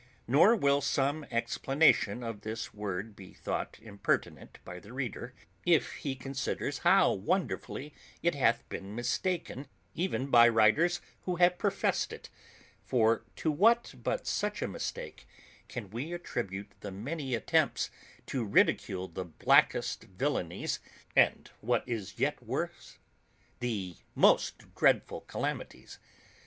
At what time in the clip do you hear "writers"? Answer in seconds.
10.49-11.01